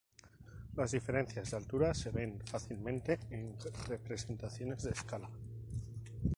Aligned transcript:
Las 0.75 0.93
diferencias 0.93 1.51
de 1.51 1.57
altura 1.57 1.93
se 1.93 2.09
ven 2.09 2.39
fácilmente 2.43 3.19
en 3.29 3.55
representaciones 3.87 4.81
de 4.81 4.89
escala. 4.89 5.29